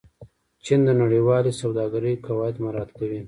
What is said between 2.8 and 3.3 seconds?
کوي.